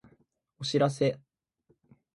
[0.57, 1.19] お知らせ